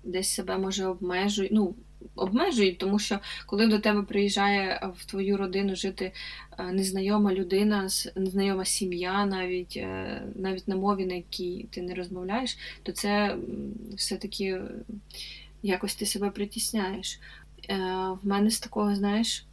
[0.04, 1.52] десь себе може обмежують.
[1.52, 1.74] Ну,
[2.16, 6.12] обмежують, тому що коли до тебе приїжджає в твою родину жити
[6.58, 12.58] е, незнайома людина, незнайома сім'я, навіть е, навіть на мові, на якій ти не розмовляєш,
[12.82, 13.36] то це
[13.96, 14.60] все-таки
[15.62, 17.20] якось ти себе притісняєш.
[18.22, 19.46] В мене з такого, знаєш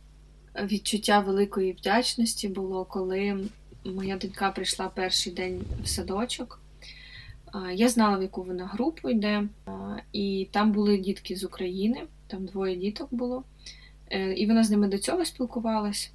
[0.64, 3.38] відчуття великої вдячності було, коли
[3.86, 6.62] моя донька прийшла перший день в садочок.
[7.74, 9.44] Я знала, в яку вона групу йде,
[10.14, 13.44] і там були дітки з України, там двоє діток було.
[14.10, 16.12] Е, і вона з ними до цього спілкувалась,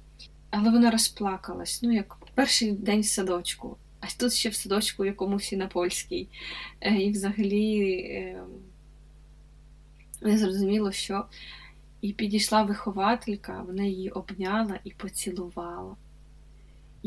[0.49, 5.05] але вона розплакалась, ну, як перший день в садочку, а тут ще в садочку, в
[5.05, 6.27] якому всі на польській.
[6.81, 8.47] Е, і взагалі ем,
[10.21, 11.25] не зрозуміло, що
[12.01, 15.95] і підійшла вихователька, вона її обняла і поцілувала.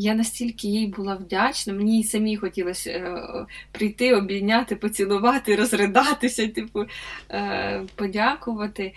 [0.01, 6.85] Я настільки їй була вдячна, мені самі хотілося е, прийти, обійняти, поцілувати, розридатися, типу,
[7.31, 8.95] е, подякувати.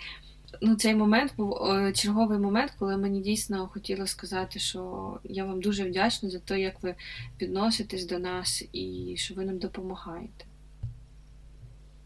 [0.60, 5.60] Ну, Цей момент був е, черговий момент, коли мені дійсно хотілося сказати, що я вам
[5.60, 6.94] дуже вдячна за те, як ви
[7.40, 10.44] відноситесь до нас і що ви нам допомагаєте.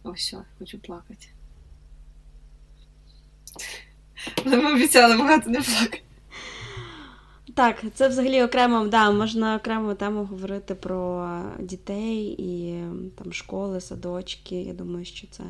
[0.03, 1.26] Ось, все, хочу плакати.
[4.44, 6.03] Але ми обіцяли багато не плакати.
[7.57, 11.28] Так, це взагалі окремо, да, можна окремо тему говорити про
[11.59, 12.82] дітей і
[13.14, 14.62] там школи, садочки.
[14.62, 15.42] Я думаю, що це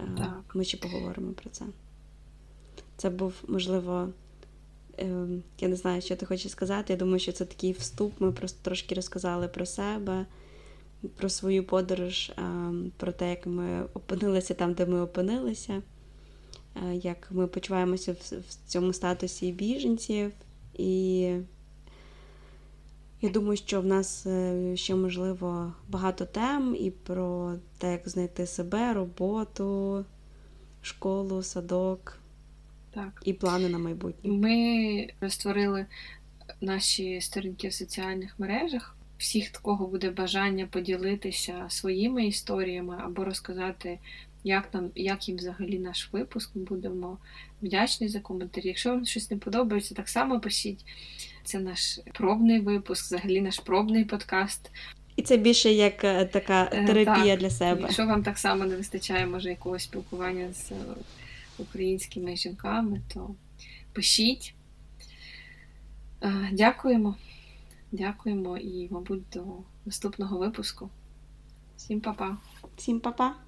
[0.00, 0.42] е, так.
[0.54, 1.64] ми ще поговоримо про це.
[2.96, 4.08] Це був, можливо,
[4.98, 5.26] е,
[5.60, 6.92] я не знаю, що ти хочеш сказати.
[6.92, 8.20] Я думаю, що це такий вступ.
[8.20, 10.26] Ми просто трошки розказали про себе,
[11.16, 12.42] про свою подорож, е,
[12.96, 15.82] про те, як ми опинилися там, де ми опинилися.
[16.76, 18.12] Е, як ми почуваємося
[18.48, 20.32] в цьому статусі біженців.
[20.78, 21.20] І
[23.20, 28.46] я думаю, що в нас е, ще, можливо, багато тем і про те, як знайти
[28.46, 30.04] себе, роботу,
[30.82, 32.18] школу, садок
[32.90, 33.22] так.
[33.24, 34.30] і плани на майбутнє.
[34.30, 35.86] Ми створили
[36.60, 38.96] наші сторінки в соціальних мережах.
[39.18, 43.98] Всіх, кого буде бажання поділитися своїми історіями або розказати
[44.44, 46.56] як нам, як їм взагалі наш випуск.
[46.56, 47.18] Ми будемо
[47.66, 48.68] вдячні за коментарі.
[48.68, 50.84] Якщо вам щось не подобається, так само пишіть.
[51.44, 54.70] Це наш пробний випуск, взагалі наш пробний подкаст.
[55.16, 57.80] І це більше як е, така е, терапія так, для себе.
[57.80, 60.72] Якщо вам так само не вистачає, може, якогось спілкування з
[61.58, 63.34] українськими жінками, то
[63.92, 64.54] пишіть.
[66.22, 67.16] Е, дякуємо.
[67.92, 69.44] Дякуємо і, мабуть, до
[69.86, 70.90] наступного випуску.
[71.76, 72.36] Всім па-па.
[72.76, 73.45] Всім па-па.